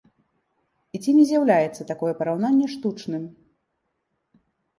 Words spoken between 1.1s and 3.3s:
не з'яўляецца такое параўнанне штучным?